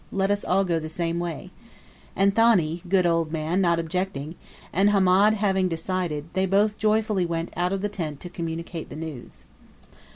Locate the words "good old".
2.89-3.31